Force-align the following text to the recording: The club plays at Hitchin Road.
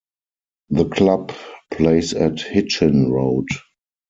The 0.71 0.85
club 0.85 1.31
plays 1.69 2.15
at 2.15 2.41
Hitchin 2.41 3.11
Road. 3.11 3.45